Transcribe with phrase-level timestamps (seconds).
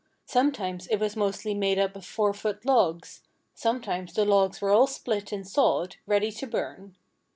[0.25, 3.21] Sometimes it was mostly made up of four foot logs.
[3.53, 6.95] Sometimes the logs were all split and sawed, ready to burn.